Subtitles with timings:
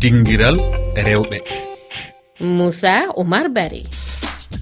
[0.00, 0.56] dinguiral
[1.06, 1.38] rewɓe.
[2.40, 3.82] Moussa oumar bari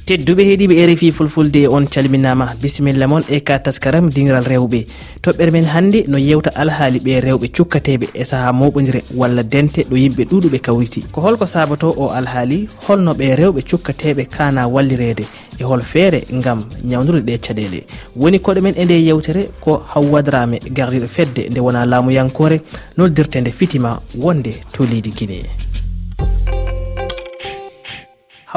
[0.07, 2.47] tedduɓe heeɗiɓe rfi fulfulde on calminama.
[2.63, 4.87] Bisimilla moon e ka taskaram dingiral rewɓe.
[5.23, 9.97] Toɓɓere men hannde no yewta alhaali ɓe rewɓe cukkateɓe e saaha moɓodire walla dente ɗo
[10.03, 11.01] yimɓe ɗuɗuɓe kawriti.
[11.13, 15.25] Ko holko sabato o alhaali holno ɓe rewɓe cukkateɓe kana wallirede.
[15.61, 17.87] e hol feere gam ñawdude ɗe caɗele
[18.17, 22.61] woni koɗo men e nde yewtere ko hawwadrame gardiɗo fedde nde wona laamuyankore
[22.97, 25.45] noddirte nde fitima wonde to leydi guinee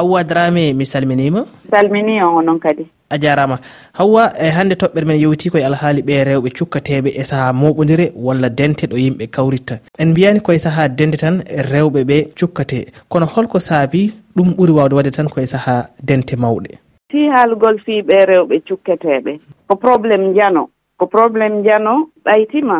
[0.00, 2.86] hawwa drame mi salminima salmini on onon kadi.
[3.10, 3.58] A jarama
[3.92, 8.48] hawwa e hande toɓɓere men yewti koye alhaali ɓe rewɓe cukkateɓe e saaha moɓodire walla
[8.48, 9.78] dente ɗo yimɓe kawritta.
[9.98, 11.36] En mbiyani koye saaha dente tan
[11.72, 12.86] rewɓe ɓe cukkate.
[13.08, 16.78] Kono holko saabi ɗum ɓuuri wawde wadde tan koye saaha dente mawɗe.
[17.10, 19.32] si haalugol fiiɓe rewɓe cukketeeɓe
[19.68, 20.62] ko probléme njano
[20.98, 21.92] ko probléme njano
[22.24, 22.78] ɓaytima.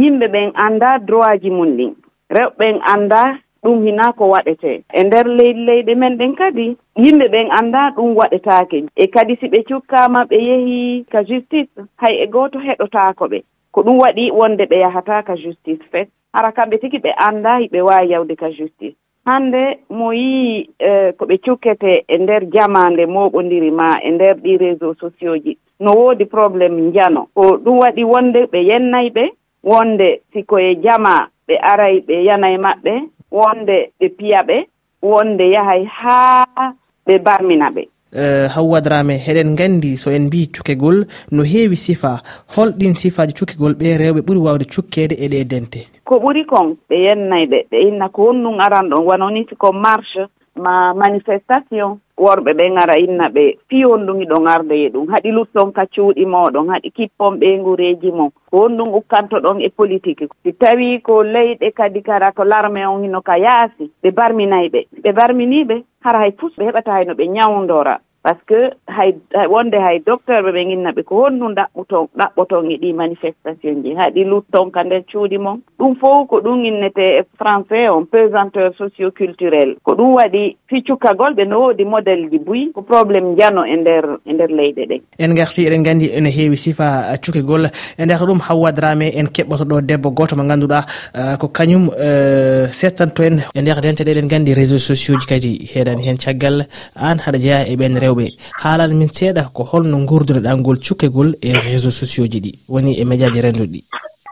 [0.00, 1.92] Yimɓe ɓen annda droit ji mum ɗin
[2.30, 4.72] rewɓe ɓen annda ɗum hina ko waɗete.
[4.92, 9.46] E nder leydi leyɗe men ɗen kadi yimɓe ɓen annda ɗum waɗetaake e kadi si
[9.48, 13.38] ɓe cukkama ɓe yehi ka justice hay e gooto heɗotaako ɓe.
[13.72, 17.80] Ko ɗum waɗi wonde ɓe yahata ka justice fet hara kamɓe tigi ɓe annda hiɓe
[17.82, 18.96] waawi yawde ka justice.
[19.24, 24.56] hannde mo yii uh, ko ɓe cukkete e nder jamande moɓodiri ma e nder ɗi
[24.62, 25.58] réseau sociaux ji.
[25.80, 27.26] No woodi probléme njano.
[27.34, 29.24] Ko ɗum waɗi wonde ɓe yennay ɓe
[29.64, 32.92] wonde sikoye jama ɓe aray ɓe yanay maɓɓe
[33.30, 34.56] wonde ɓe piya ɓe
[35.02, 36.74] wonde yahay haa
[37.06, 37.82] ɓe barmina ɓe.
[38.14, 42.20] Eh, hawwa dramé heɗen gandi so en mbi cukegol no heewi sifa
[42.54, 45.80] holɗin sifaji cukegol ɓe rewɓe ɓuuri wawde cukkede e ɗe dente.
[46.04, 49.72] Ko ɓuri kon ɓe yennayi ɓe ɓe inna ko honnun aran ɗon wano ni ko
[49.72, 55.06] marche ma manifestation worɓe ɓe gara inna ɓe fi honɗum iɗo gardoye e ɗum.
[55.08, 58.30] Haɗi lutton ka cuuɗi moɗon haɗi kippon ɓe ngureji mon.
[58.50, 60.28] Ko honɗum ukkantoɗon e politique.
[60.42, 64.86] Si tawi ko leyɗe kadi kara ko larme on hino ka yaasi ɓe barminayi ɓe.
[65.02, 69.14] Ɓe barminiɓe hara hay fus ɓe heɓata hayno ɓe ñawdora par ce que hay
[69.48, 73.94] wonde hay docteur ɓe ɓe ginnaɓe ko honɗum ɗaɓɓuton ɗaɓɓoton e ɗi manifestation ji.
[73.94, 75.60] Haɗi lutton ka nder cuuɗi mon.
[75.78, 81.34] Ɗum fof ko ɗum innete e français on pesanteur socio culturel ko ɗum waɗi ficcukagol
[81.34, 85.02] ɓe no woodi modéle ji buyi ko probléme jano e nder e nder leyɗe ɗen
[85.18, 87.66] en garti eɗen gandi ene heewi sifa cukigol.
[87.98, 90.84] E nder ɗum hawwadrame en keɓɓoto ɗo debbo goto mo ganduɗa
[91.14, 93.42] ah, ko kañum eh, settanto en.
[93.54, 96.66] E nder dente ɗe eɗen gandi réseau sociaux ji kadi heeɗani hen caggal.
[96.94, 98.11] An haɗa jeeya e ɓen rew.
[98.12, 98.36] rewɓe.
[98.62, 102.52] Haalana min seeɗa ko holno gurdunoɗa ngol cukkegol e réseau sociaux ji ɗi.
[102.68, 103.84] Woni e médiaji renduɗi.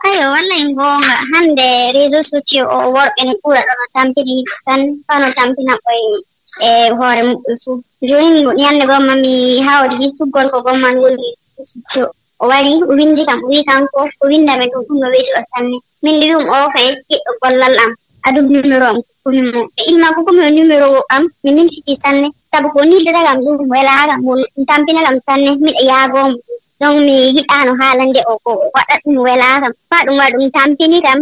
[0.05, 4.81] Ayo wallay goonga hannde réseau sociaux o worɓe ne ɓura ɗono tampini tan.
[5.07, 6.17] Fano tampina ɓoye
[6.61, 7.81] e hoore muɓɓe fuu.
[8.01, 11.27] Jooni yannde gomma mi hawri suggol ko gomman woni
[11.57, 12.09] sociaux.
[12.39, 15.41] O wari o winndi kam o wii kanko o winndame ɗum ɗum no weji o
[15.53, 15.77] sanne.
[16.03, 17.91] Min ndi ɗum o koye kiɗɗo gollal am.
[18.27, 19.61] adum numéro am komin mo.
[19.77, 22.27] E imma ko komin numéro am mi nimsiti sanne.
[22.51, 24.19] Sabu ko nildatagal ɗum welakam
[24.57, 26.37] mi tampinakam sanne miɗa yaagomo.
[26.81, 31.19] Donc mi yiɗano haalande o ko waɗat ɗum welakam fa ɗum waɗa ɗum tampini kam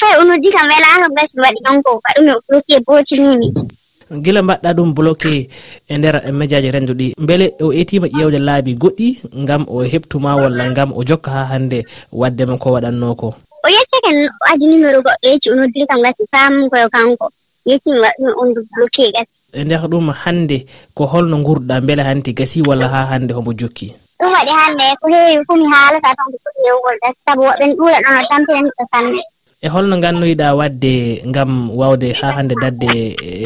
[0.00, 3.48] fay o noddi kam welakam gasi ɗum waɗi ɗon ko waɗumi bloqué botinimi
[4.22, 5.48] gila mbaɗɗa ɗum bloqué
[5.88, 7.14] e nder e médiaji renduɗi.
[7.18, 9.08] Beele o etima ƴewde laabi goɗɗi
[9.46, 13.34] gam o heptuma walla gam o jokka ha hannde waddema ko waɗanno ko.
[14.10, 17.26] kan o addi numéro goɗɗo yecci o noddiri kam gasi faam koyo kanko.
[17.66, 19.32] Yeccimi waɗɗum on du bloqué e gasi.
[19.54, 23.94] E nder ɗum hannde ko holno ngurɗa beele hanti gasi walla ha hannde homo jokki?
[24.18, 27.70] Ɗum waɗi hannde ko heewi fuu mi haalata tan ko foti yewgol gasi sabu woɓɓen
[27.78, 29.20] ɓuura ɗon o tampinaniɗo sanne.
[29.62, 30.94] E holno ngannoyiɗa wadde
[31.30, 32.90] ngam wawde ha hannde dadde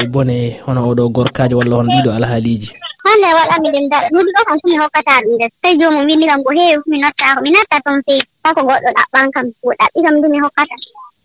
[0.01, 2.71] e bone hono oɗo gorkajo walla hono ɗiɗo alhaaliji?
[3.15, 6.43] hannde waɗami ɗum daɗa ɗum ɗo kam somi hokkata ɗum nder tawi jomum winni kam
[6.43, 9.99] ko heewi fu mi nottako mi natta toon feewi ko goɗɗo ɗaɓɓan kam ko ɗaɓɓi
[10.05, 10.75] kam ndu mi hokkata.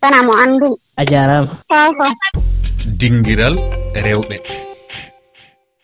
[0.01, 1.51] Sana mo anndum a jarama.
[1.69, 2.05] Soko
[2.99, 3.55] dinguiral
[4.05, 4.35] rewɓe.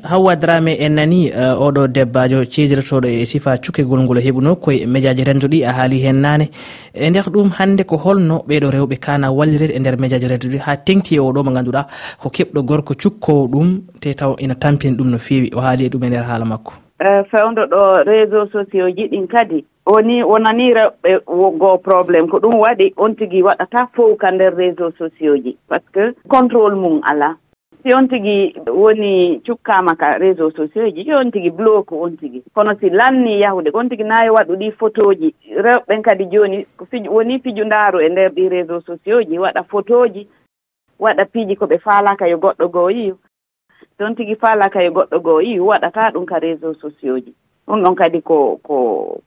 [0.03, 5.23] hawwa drame en nani uh, oɗo debbajo ceedirtoɗo e sifa cukkegol ngol heɓuno koye médiaji
[5.23, 6.49] renduɗi a haali hen nane.
[6.93, 10.57] E nder ɗum hande ko holno ɓeɗo rewɓe kana wallirede e nder médiaji renduɗi.
[10.59, 11.87] Ha tengti e oɗo mo ganduɗa
[12.21, 15.89] ko keɓɗo gorko cukkowo ɗum te taw ina tampini ɗum no fewi o haali e
[15.89, 16.73] ɗum e nder haala makko.
[17.01, 19.65] E, uh, fewdo ɗo réseau sociaux ji ɗin kadi.
[19.88, 21.25] Woni wonani rewɓe
[21.57, 25.57] goo probléme ko ɗum waɗi on tigui waɗata fowka nder réseau sociaux ji.
[25.67, 27.33] Par ce que contrôle mum ala.
[27.88, 32.44] si on tigi woni cukkama ka réseau sociaux ji on tigi bloque on tigi.
[32.54, 36.86] Kono si lanni yahude on tigi nayi waɗu ɗi photo ji rewɓen kadi joni ko
[36.86, 40.28] fiju woni piju ndaaru e nder ɗi réseau sociaux ji waɗa photo ji
[41.00, 43.18] waɗa piiji koɓe faalaka yo goɗɗo goo yiyo
[43.98, 47.34] so on tigi faalaka yo goɗɗo goo yiyo waɗata ɗum ka réseau sociaux ji.
[47.67, 48.77] ɗum ɗon kadi ko ko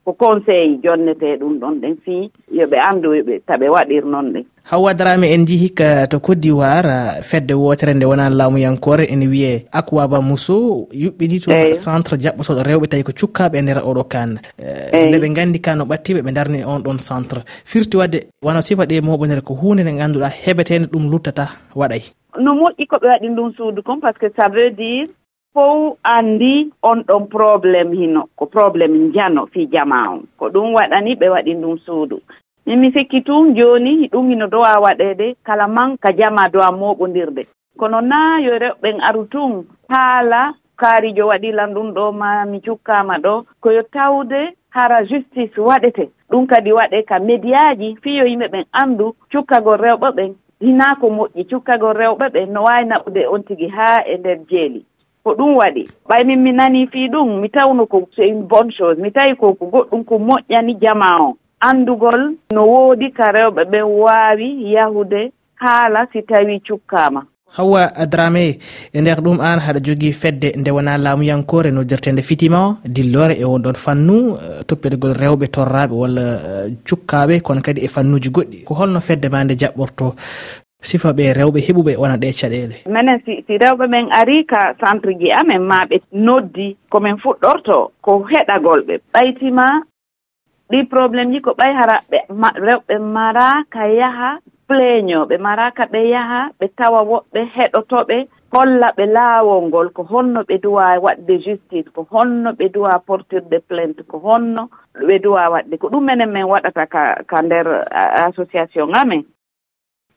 [0.03, 4.45] ko conseil jonnete ɗum ɗon ɗen fii yoɓe anndu yoɓe taɓe waɗir noon ɗen.
[4.63, 9.65] Hawwa darame en jii hikka to côte d'ivoire fedde wotere nde wona laamuyankore ene wiye
[9.71, 15.07] aquaba mousso yuɓɓini to centre jaɓɓotoɗo rewɓe tawi ko cukkaɓe e nder oɗo kan eh,
[15.09, 17.41] nde ɓe gandi ka no ɓattiɓe ɓe darni e on ɗon centre.
[17.65, 21.45] Firti wadde wona sifa ɗe moɓonere ko hunde nde ganduɗa heɓetede ɗum luttata
[21.75, 22.01] waɗay?
[22.39, 25.07] No moƴƴi koɓe waɗi ndun suudu kom par ce que ça veut dire
[25.53, 30.21] fof anndi on ɗon probléme hino ko probléme njano fii jama on.
[30.37, 32.19] Ko ɗum waɗani ɓe waɗi ɗum suudu.
[32.65, 37.43] Min mi sikki tun jooni ɗum hino dowa waɗeede kala man ka jama dowa mooɓondirde
[37.77, 43.43] kono naa yo rewɓen aru tun haala kaarijo waɗilan ɗum ɗo ma mi cukkaama ɗo.
[43.61, 46.09] Koyo tawde hara justice waɗete.
[46.29, 51.43] Ɗum kadi waɗe ka médiaji fiyo yimɓe ɓen anndu cukkagol rewɓe ɓen hinaa ko moƴƴi
[51.49, 54.85] cukkagol rewɓe ɓen no waawi naɓude on tigi haa e nder jeeli.
[55.23, 55.87] ko ɗum waɗi.
[56.09, 58.97] Ɓay min mi nani fii ɗum mi tawno ko c'est une bonne chose.
[58.99, 61.37] Mi tawi ko ko goɗɗum ko moƴƴani jama o.
[61.61, 67.21] Anndugol no woodi ka rewɓe ɓen waawi yahude haala si tawii cukkaama
[67.51, 68.57] hawwa drame
[68.93, 72.77] e nder ɗum an haɗa jogii fedde nde wona laamuyankore noddirtende fitima o.
[72.85, 77.41] Dillore e won ɗon fannu eh, toppitagol rewɓe torraɓe walla eh, cukkaaɓe.
[77.41, 78.63] Kono kadi e fannuji goɗɗi.
[78.63, 80.15] Ko holno fedde ma nde jaɓɓorto.
[80.81, 82.75] sifa ɓe rewɓe heɓuɓe wona ɗe caɗele.
[82.93, 87.91] Minen si si rewɓe men ari ka centre ji amen ma ɓe noddi komin fuɗɗorto
[88.01, 89.65] ko heɗagol ɓe ɓaytima
[90.71, 92.17] ɗi probléme ji ko ɓay hara ɓe
[92.65, 99.61] rewɓe maraka yaha pleño ɓe mara ɓe yaha ɓe tawa woɓɓe heɗotoɓe holla ɓe laawol
[99.67, 104.69] ngol ko honno ɓe duwa waɗde justice ko honno ɓe duwa portirde plainte ko honno
[105.07, 107.67] ɓe duwa waɗde ko ɗum menen min waɗata ka ka nder
[108.27, 109.23] association amen.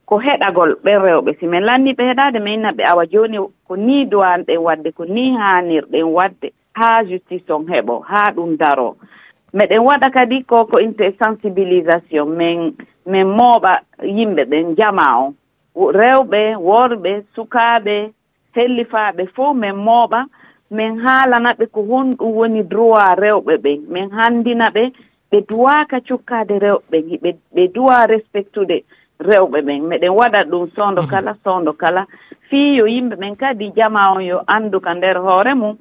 [0.05, 1.31] ko heɗagol ɓen rewɓe.
[1.39, 3.37] Si min lanni ɓe heɗade min inna ɓe awa joni
[3.67, 8.95] ko ni dowanɗen wadde ko ni hanirɗen wadde haa justice on heɓo haa ɗum daro.
[9.53, 12.75] Meɗen waɗa kadi ko ko inte sensibilisation min
[13.05, 13.73] min mooɓa
[14.03, 15.33] yimɓe ɓen jama on.
[15.75, 17.95] Rewɓe worɓe sukaaɓe
[18.55, 20.25] hellifaaɓe fof min mooɓa
[20.71, 23.79] min haalana ɓe ko honɗum woni droit rewɓe ɓen.
[23.93, 24.83] Min handina ɓe
[25.31, 26.97] ɓe duwaaka cukkaade rewɓe
[27.55, 28.83] ɓe duwa respectude
[29.19, 32.07] rewɓe ɓen meɗen waɗa ɗum sondo mm kala sondo kala.
[32.49, 35.77] Fii yo yimɓe ɓen kadi jama on yo anndu ka nder hoore mum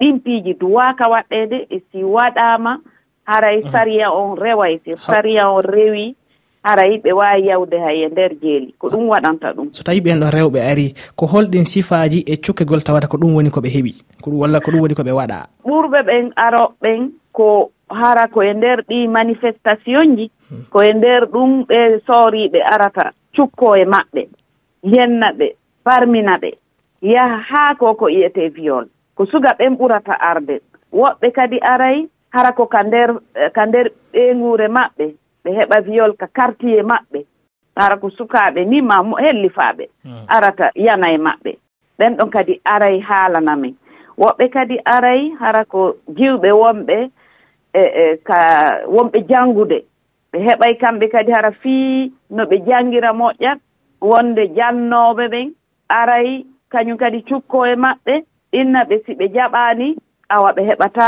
[0.00, 2.78] ɗin piiji duwaaka waɗɗede e si waɗaama
[3.24, 3.70] haray mhm.
[3.70, 6.16] sariya on reway e si sariya on rewi
[6.62, 8.74] haray ɓe waawi yawde hay e nder jeeli.
[8.78, 9.68] Ko ɗum waɗanta ɗum.
[9.72, 13.50] So tawi ɓen ɗon rewɓe ari ko holɗin sifaaji e cukkegol tawata ko ɗum woni
[13.50, 13.92] ko ɓe heɓi?
[14.22, 15.46] Ko ɗum walla ko ɗum woni ko ɓe waɗa?
[15.64, 20.64] Ɓurɓe ɓen aroɓe ɓen ko hara koye nder ɗi manifestation ji hmm.
[20.70, 24.22] koye nder ɗum ɓe sooriɓe arata cukko e maɓɓe
[24.82, 25.46] yenna ɓe
[25.84, 26.50] farmina ɓe
[27.02, 30.60] yaha haa ko ko iyete viol ko suga ɓen ɓurata arde.
[30.92, 33.10] Woɓɓe kadi aray hara ko ka nder
[33.54, 35.06] ka nder ɓeengure maɓɓe
[35.44, 37.20] ɓe heɓa viol ka quartier maɓɓe
[37.76, 40.24] hara ko sukaaɓe ni ma hellifaaɓe hmm.
[40.28, 41.52] arata yana e maɓɓe.
[41.98, 43.74] Ɓen ɗon kadi aray haalana men
[44.18, 46.96] woɓɓe kadi aray hara ko jiwɓe wonɓe
[47.74, 48.38] e e ka
[48.86, 49.78] wonɓe janngude.
[50.32, 53.58] Ɓe heɓay kamɓe kadi hara fii no ɓe janngira moƴƴat
[54.00, 55.48] wonde jannooɓe ɓen
[55.88, 58.14] aray kañum kadi cukko e maɓɓe
[58.52, 59.96] inna ɓe si ɓe jaɓaani
[60.28, 61.06] awa ɓe heɓata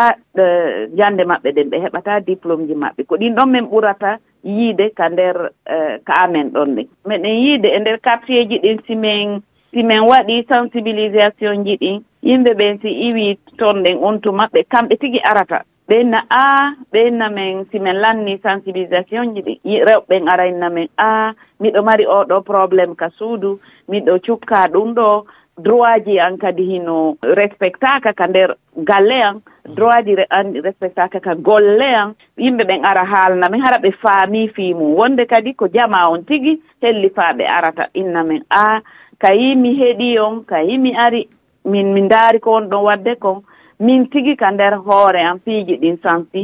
[0.98, 3.02] jannde maɓɓe ɗen ɓe heɓataa diplôme ji maɓɓe.
[3.06, 5.36] Ko ɗin ɗon min ɓurata yiide ka nder
[5.66, 9.42] e, ka amen ɗon ɗen meɗen yiide e nder quartier ji ɗin simin
[9.72, 14.96] simin waɗi sensibilisation ji ɗin yimɓe ɓen si iwii toon ɗen on untuma ɓe kamɓe
[15.00, 15.64] tigi arata.
[15.88, 22.04] ɓenna a ɓenna men simin lanni sensibilisation ji ɗi rewɓen arayna men a miɗo mari
[22.06, 23.58] oɗo probléme ka suudu
[23.88, 25.24] miɗo cukka ɗum ɗo
[25.58, 29.36] droit ji an kadi hino respectaka ka nder galle an
[29.76, 32.14] droit ji an respectaka ka golle an.
[32.38, 36.60] Yimɓe ɓen ara haalna men hara ɓe faami fiimum wonde kadi ko jama on tigi
[36.82, 38.80] helli faa ɓe arata inna men a.
[39.20, 41.28] Kayi mi heɗi on kayi mi ari
[41.64, 43.42] min mi ndaari ko won ɗon wadde kon.
[43.86, 46.40] min tigi ka nder hoore am fiiji ɗin sansi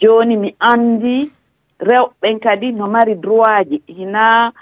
[0.00, 1.16] jooni mi anndi
[1.88, 4.52] rewɓen kadi no mari droit ji hina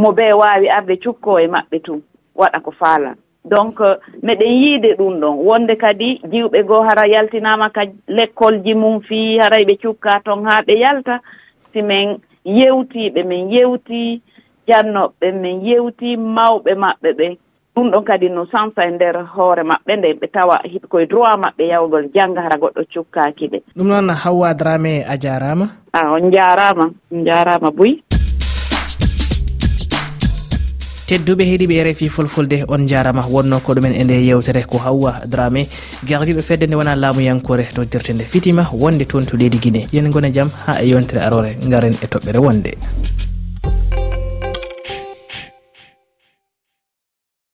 [0.00, 2.00] mo bee waawi arde cukkoo e maɓɓe tun
[2.40, 3.16] waɗa ko faalan.
[3.44, 3.78] Donc
[4.22, 5.34] meɗen yiide ɗum ɗon.
[5.46, 10.44] Wonde kadi jiwɓe goo hara yaltinaama ka l'école ji mum fii haray ɓe cukka toon
[10.44, 11.20] haa ɓe yalta
[11.72, 14.20] si min yewtiiɓe min yewtii
[14.68, 17.36] jannoɓe min yewtii mawɓe maɓɓe ɓen
[17.74, 21.64] ɗum ɗon kadi no sansa e nder hoore maɓɓe nde ɓe tawa koye droit maɓɓe
[21.72, 23.58] yawgol jannga hara goɗɗo cukkaki ɓe.
[23.76, 28.02] Ɗum noon hawwa drame a jarama a on jarama on jarama boyi
[31.08, 35.68] tedduɓe heeɗiɓe refi fulfulde on jarama wonno ko ɗumen e nde yewtere ko hawwa dramé.
[36.08, 40.32] Gardiɗo fedde nde wona laamuyankore noddirte nde fitima wonde toon to leydi guine yen gone
[40.32, 42.72] jaam ha e yontere arore garen e toɓɓere wonde.